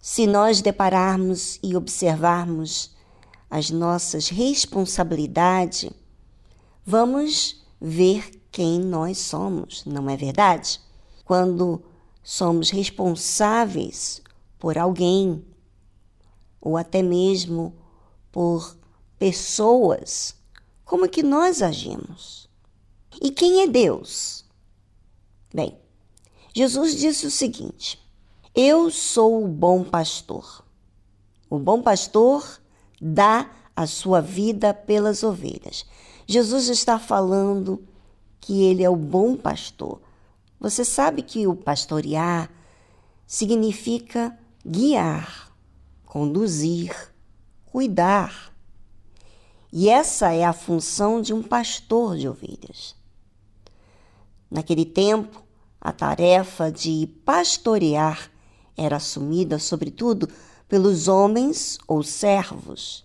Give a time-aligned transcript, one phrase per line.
[0.00, 2.96] se nós depararmos e observarmos
[3.50, 5.90] as nossas responsabilidades,
[6.86, 10.80] vamos ver quem nós somos, não é verdade?
[11.24, 11.82] Quando
[12.22, 14.22] somos responsáveis
[14.58, 15.44] por alguém
[16.60, 17.74] ou até mesmo
[18.32, 18.76] por
[19.18, 20.34] pessoas,
[20.84, 22.48] como que nós agimos?
[23.20, 24.44] E quem é Deus?
[25.52, 25.76] Bem,
[26.54, 27.99] Jesus disse o seguinte:
[28.54, 30.64] eu sou o bom pastor.
[31.48, 32.60] O bom pastor
[33.00, 35.86] dá a sua vida pelas ovelhas.
[36.26, 37.82] Jesus está falando
[38.40, 40.00] que ele é o bom pastor.
[40.58, 42.50] Você sabe que o pastorear
[43.26, 45.52] significa guiar,
[46.04, 46.94] conduzir,
[47.66, 48.52] cuidar.
[49.72, 52.96] E essa é a função de um pastor de ovelhas.
[54.50, 55.42] Naquele tempo,
[55.80, 58.30] a tarefa de pastorear
[58.76, 60.28] era assumida, sobretudo,
[60.68, 63.04] pelos homens ou servos,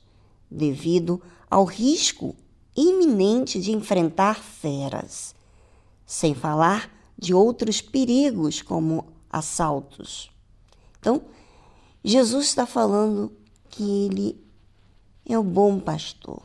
[0.50, 2.36] devido ao risco
[2.76, 5.34] iminente de enfrentar feras,
[6.06, 10.30] sem falar de outros perigos como assaltos.
[11.00, 11.22] Então,
[12.04, 13.32] Jesus está falando
[13.70, 14.46] que ele
[15.26, 16.42] é o bom pastor.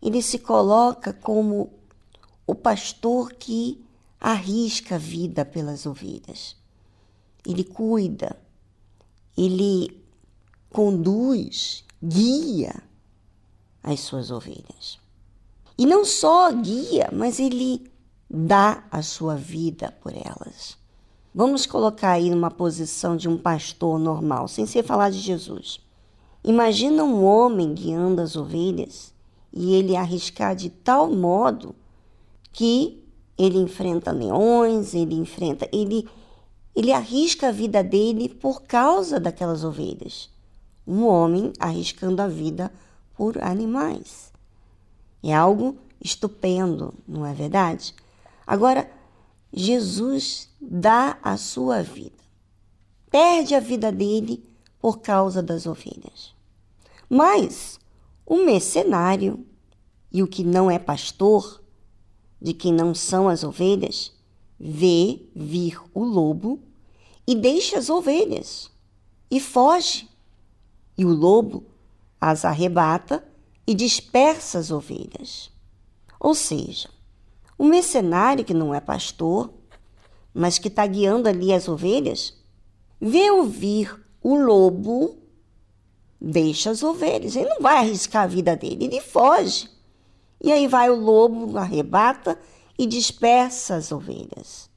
[0.00, 1.72] Ele se coloca como
[2.46, 3.84] o pastor que
[4.18, 6.59] arrisca a vida pelas ovelhas
[7.46, 8.36] ele cuida,
[9.36, 10.02] ele
[10.70, 12.82] conduz, guia
[13.82, 14.98] as suas ovelhas.
[15.76, 17.90] E não só guia, mas ele
[18.28, 20.78] dá a sua vida por elas.
[21.34, 25.80] Vamos colocar aí numa posição de um pastor normal, sem ser falar de Jesus.
[26.42, 29.14] Imagina um homem guiando as ovelhas
[29.52, 31.74] e ele arriscar de tal modo
[32.52, 33.02] que
[33.38, 36.08] ele enfrenta leões, ele enfrenta, ele
[36.74, 40.30] ele arrisca a vida dele por causa daquelas ovelhas.
[40.86, 42.72] Um homem arriscando a vida
[43.16, 44.32] por animais.
[45.22, 47.94] É algo estupendo, não é verdade?
[48.46, 48.90] Agora,
[49.52, 52.18] Jesus dá a sua vida.
[53.10, 54.42] Perde a vida dele
[54.80, 56.34] por causa das ovelhas.
[57.08, 57.78] Mas
[58.24, 59.44] o mercenário
[60.12, 61.60] e o que não é pastor,
[62.40, 64.12] de quem não são as ovelhas,
[64.60, 66.60] vê vir o lobo
[67.26, 68.70] e deixa as ovelhas
[69.30, 70.06] e foge.
[70.98, 71.64] E o lobo
[72.20, 73.26] as arrebata
[73.66, 75.50] e dispersa as ovelhas.
[76.18, 76.90] Ou seja,
[77.56, 79.50] o mercenário que não é pastor,
[80.34, 82.36] mas que está guiando ali as ovelhas,
[83.00, 85.16] vê ouvir o lobo,
[86.20, 87.34] deixa as ovelhas.
[87.34, 89.70] Ele não vai arriscar a vida dele, ele foge.
[90.42, 92.38] E aí vai o lobo, arrebata
[92.80, 94.70] e dispersa as ovelhas.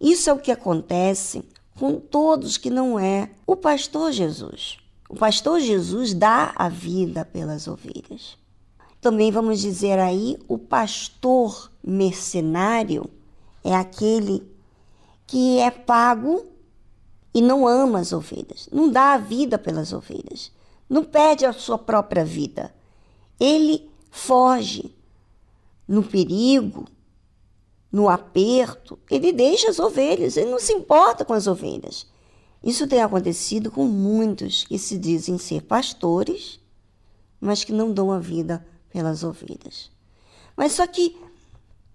[0.00, 1.42] Isso é o que acontece
[1.76, 4.78] com todos que não é o pastor Jesus.
[5.08, 8.38] O pastor Jesus dá a vida pelas ovelhas.
[9.00, 13.10] Também vamos dizer aí, o pastor mercenário
[13.64, 14.48] é aquele
[15.26, 16.46] que é pago
[17.34, 20.52] e não ama as ovelhas, não dá a vida pelas ovelhas,
[20.88, 22.72] não pede a sua própria vida.
[23.40, 24.94] Ele foge
[25.86, 26.86] no perigo,
[27.90, 32.06] no aperto, ele deixa as ovelhas, ele não se importa com as ovelhas.
[32.62, 36.60] Isso tem acontecido com muitos que se dizem ser pastores,
[37.40, 39.90] mas que não dão a vida pelas ovelhas.
[40.56, 41.16] Mas só que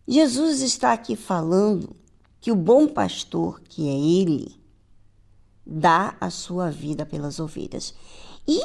[0.07, 1.95] Jesus está aqui falando
[2.39, 4.55] que o bom pastor, que é ele,
[5.65, 7.93] dá a sua vida pelas ovelhas.
[8.47, 8.61] E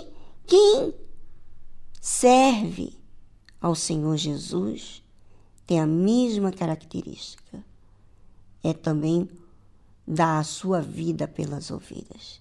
[0.47, 0.95] quem
[2.01, 2.99] serve
[3.61, 5.02] ao Senhor Jesus
[5.67, 7.65] tem a mesma característica.
[8.63, 9.29] É também
[10.07, 12.41] dar a sua vida pelas ovelhas.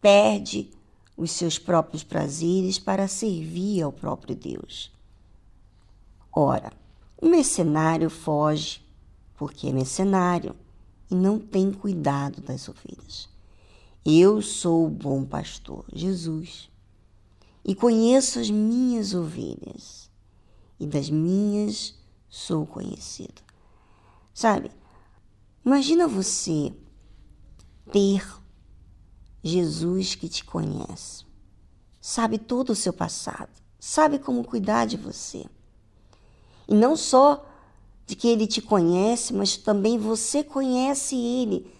[0.00, 0.70] Perde
[1.16, 4.90] os seus próprios prazeres para servir ao próprio Deus.
[6.32, 6.72] Ora,
[7.20, 8.82] o mercenário foge
[9.36, 10.54] porque é mercenário
[11.10, 13.28] e não tem cuidado das ovelhas.
[14.04, 16.70] Eu sou o bom pastor, Jesus,
[17.64, 20.10] e conheço as minhas ovelhas,
[20.78, 21.94] e das minhas
[22.30, 23.42] sou conhecido.
[24.32, 24.70] Sabe,
[25.66, 26.72] imagina você
[27.92, 28.24] ter
[29.42, 31.26] Jesus que te conhece,
[32.00, 35.44] sabe todo o seu passado, sabe como cuidar de você.
[36.68, 37.44] E não só
[38.06, 41.72] de que ele te conhece, mas também você conhece ele.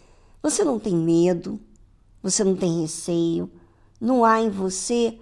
[0.43, 1.61] Você não tem medo,
[2.23, 3.51] você não tem receio,
[4.01, 5.21] não há em você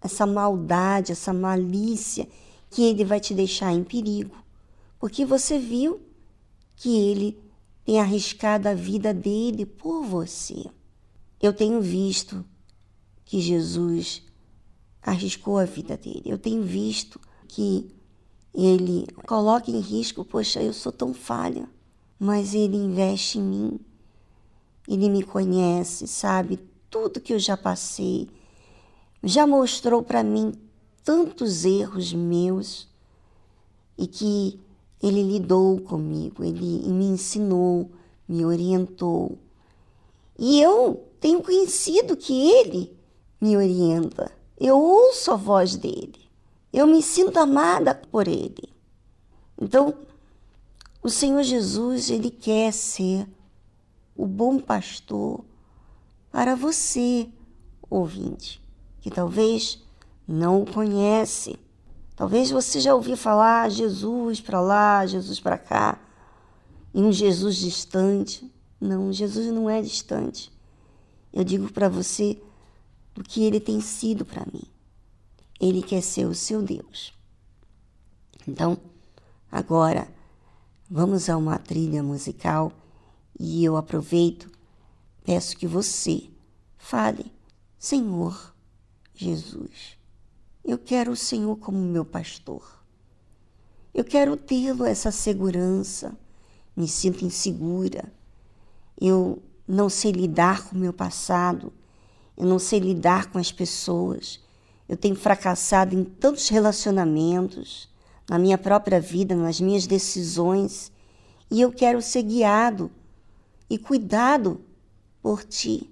[0.00, 2.28] essa maldade, essa malícia
[2.70, 4.36] que ele vai te deixar em perigo,
[4.98, 6.00] porque você viu
[6.74, 7.38] que ele
[7.84, 10.64] tem arriscado a vida dele por você.
[11.40, 12.44] Eu tenho visto
[13.24, 14.22] que Jesus
[15.02, 16.22] arriscou a vida dele.
[16.24, 17.88] Eu tenho visto que
[18.52, 21.68] ele coloca em risco, poxa, eu sou tão falha,
[22.18, 23.80] mas ele investe em mim.
[24.88, 26.58] Ele me conhece, sabe
[26.90, 28.28] tudo que eu já passei.
[29.22, 30.52] Já mostrou para mim
[31.04, 32.88] tantos erros meus
[33.98, 34.58] e que
[35.06, 37.90] ele lidou comigo, ele me ensinou,
[38.28, 39.38] me orientou.
[40.38, 42.96] E eu tenho conhecido que ele
[43.40, 44.30] me orienta.
[44.58, 46.26] Eu ouço a voz dele.
[46.72, 48.68] Eu me sinto amada por ele.
[49.60, 49.94] Então,
[51.02, 53.26] o Senhor Jesus, ele quer ser
[54.14, 55.44] o bom pastor
[56.30, 57.28] para você,
[57.88, 58.60] ouvinte,
[59.00, 59.82] que talvez
[60.26, 61.58] não o conhece.
[62.16, 66.00] Talvez você já ouviu falar Jesus para lá, Jesus para cá,
[66.94, 68.50] e um Jesus distante.
[68.80, 70.50] Não, Jesus não é distante.
[71.30, 72.40] Eu digo para você
[73.14, 74.62] do que ele tem sido para mim.
[75.60, 77.12] Ele quer ser o seu Deus.
[78.48, 78.78] Então,
[79.52, 80.08] agora
[80.90, 82.72] vamos a uma trilha musical
[83.38, 84.50] e eu aproveito,
[85.22, 86.30] peço que você
[86.78, 87.30] fale,
[87.78, 88.54] Senhor
[89.14, 89.98] Jesus,
[90.66, 92.82] eu quero o Senhor como meu pastor.
[93.94, 96.12] Eu quero tê-lo essa segurança,
[96.76, 98.12] me sinto insegura.
[99.00, 101.72] Eu não sei lidar com o meu passado,
[102.36, 104.40] eu não sei lidar com as pessoas.
[104.88, 107.88] Eu tenho fracassado em tantos relacionamentos,
[108.28, 110.90] na minha própria vida, nas minhas decisões,
[111.48, 112.90] e eu quero ser guiado
[113.70, 114.60] e cuidado
[115.22, 115.88] por ti.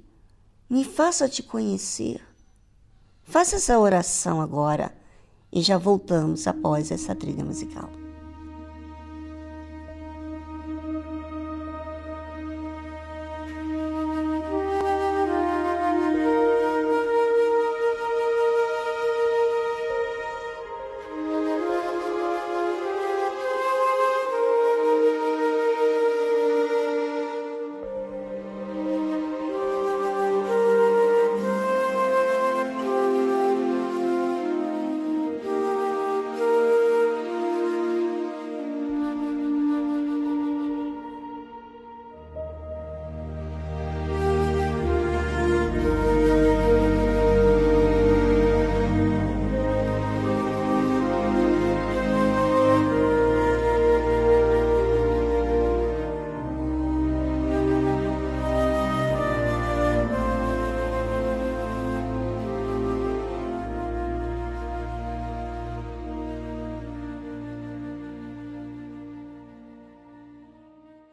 [0.68, 2.20] Me faça te conhecer.
[3.24, 4.94] Faça essa oração agora
[5.52, 8.03] e já voltamos após essa trilha musical.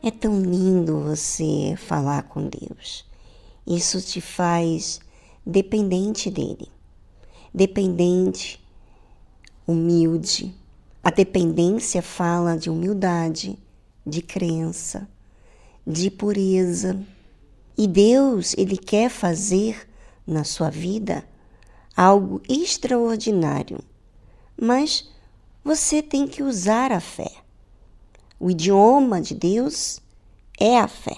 [0.04, 3.06] É tão lindo você falar com Deus.
[3.68, 5.00] Isso te faz
[5.46, 6.68] dependente dele.
[7.54, 8.60] Dependente,
[9.68, 10.56] humilde.
[11.04, 13.60] A dependência fala de humildade,
[14.04, 15.08] de crença,
[15.86, 17.00] de pureza.
[17.78, 19.88] E Deus, ele quer fazer
[20.26, 21.24] na sua vida
[21.96, 23.78] algo extraordinário.
[24.60, 25.12] Mas
[25.64, 27.41] você tem que usar a fé.
[28.44, 30.02] O idioma de Deus
[30.60, 31.16] é a fé.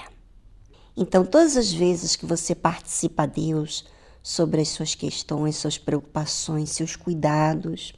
[0.94, 3.86] Então, todas as vezes que você participa a Deus
[4.22, 7.94] sobre as suas questões, suas preocupações, seus cuidados,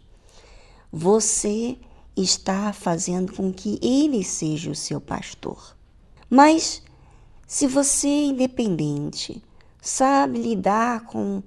[0.91, 1.75] você
[2.15, 5.75] está fazendo com que Ele seja o seu pastor.
[6.29, 6.83] Mas,
[7.47, 9.43] se você é independente,
[9.81, 11.41] sabe lidar com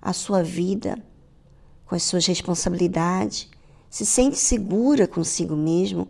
[0.00, 1.04] a sua vida,
[1.84, 3.48] com as suas responsabilidades,
[3.90, 6.06] se sente segura consigo mesmo,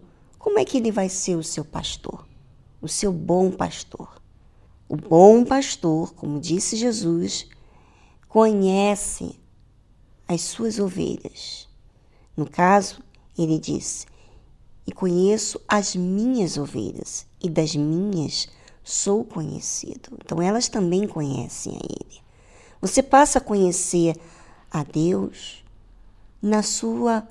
[0.54, 2.24] como é que ele vai ser o seu pastor?
[2.80, 4.22] O seu bom pastor.
[4.88, 7.48] O bom pastor, como disse Jesus,
[8.28, 9.34] conhece
[10.28, 11.68] as suas ovelhas.
[12.36, 13.02] No caso,
[13.36, 14.06] ele diz:
[14.86, 18.46] E conheço as minhas ovelhas, e das minhas
[18.84, 20.16] sou conhecido.
[20.24, 22.22] Então elas também conhecem a ele.
[22.80, 24.14] Você passa a conhecer
[24.70, 25.64] a Deus
[26.40, 27.26] na sua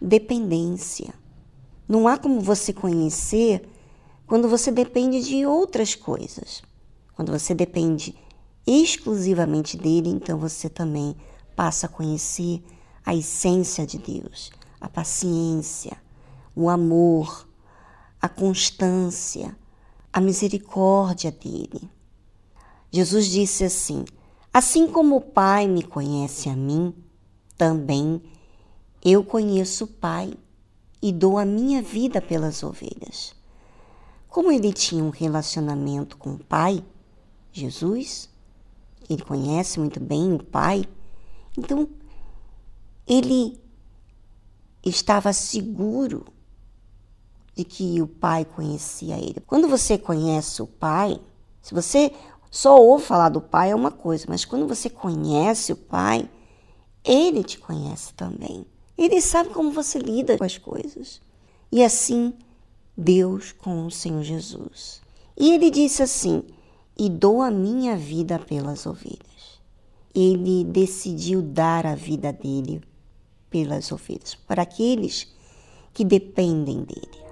[0.00, 1.12] dependência.
[1.88, 3.66] Não há como você conhecer
[4.26, 6.62] quando você depende de outras coisas.
[7.16, 8.14] Quando você depende
[8.66, 11.16] exclusivamente dele, então você também
[11.56, 12.62] passa a conhecer
[13.04, 15.96] a essência de Deus, a paciência,
[16.54, 17.48] o amor,
[18.20, 19.56] a constância,
[20.12, 21.90] a misericórdia dele.
[22.92, 24.04] Jesus disse assim:
[24.52, 26.94] Assim como o Pai me conhece a mim,
[27.56, 28.22] também
[29.02, 30.34] eu conheço o Pai
[31.00, 33.34] e dou a minha vida pelas ovelhas.
[34.28, 36.84] Como ele tinha um relacionamento com o Pai,
[37.52, 38.28] Jesus,
[39.08, 40.84] ele conhece muito bem o Pai,
[41.56, 41.88] então
[43.06, 43.58] ele
[44.84, 46.26] estava seguro
[47.54, 49.40] de que o Pai conhecia ele.
[49.46, 51.20] Quando você conhece o Pai,
[51.62, 52.12] se você
[52.50, 56.30] só ouve falar do Pai é uma coisa, mas quando você conhece o Pai,
[57.02, 58.66] ele te conhece também.
[58.98, 61.22] Ele sabe como você lida com as coisas.
[61.70, 62.34] E assim,
[62.96, 65.00] Deus com o Senhor Jesus.
[65.36, 66.42] E ele disse assim:
[66.98, 69.60] E dou a minha vida pelas ovelhas.
[70.12, 72.82] Ele decidiu dar a vida dele
[73.48, 75.32] pelas ovelhas, para aqueles
[75.94, 77.27] que dependem dele.